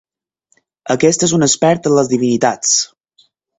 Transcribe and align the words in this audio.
Aquest 0.95 1.27
és 1.27 1.35
un 1.39 1.47
expert 1.49 1.91
en 1.91 1.95
les 1.99 2.11
divinitats. 2.15 2.75